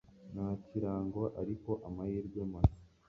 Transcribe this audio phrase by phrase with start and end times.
[0.33, 2.81] nta kirango, ariko amahirwe masa